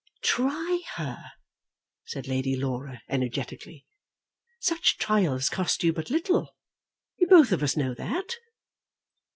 [0.23, 1.23] "Try her,"
[2.05, 3.85] said Lady Laura energetically.
[4.59, 6.55] "Such trials cost you but little;
[7.19, 8.33] we both of us know that!"